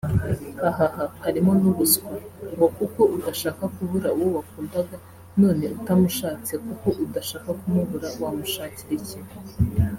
Hhhhhh 0.61 1.07
harimo 1.23 1.51
nubuswa 1.61 2.11
ngo 2.53 2.67
kuko 2.77 2.99
udashaka 3.15 3.63
kubura 3.75 4.09
uwo 4.17 4.27
wakundaga 4.37 4.95
none 5.41 5.63
utamushatse 5.77 6.53
kuko 6.65 6.87
udashaka 7.05 7.49
kumubura 7.59 8.07
wamushakira 8.21 8.91
iki 9.03 9.17